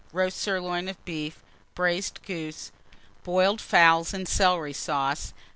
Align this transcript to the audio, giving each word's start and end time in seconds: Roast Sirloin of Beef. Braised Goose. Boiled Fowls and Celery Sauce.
Roast 0.11 0.37
Sirloin 0.39 0.89
of 0.89 1.05
Beef. 1.05 1.43
Braised 1.75 2.23
Goose. 2.23 2.71
Boiled 3.23 3.61
Fowls 3.61 4.15
and 4.15 4.27
Celery 4.27 4.73
Sauce. 4.73 5.31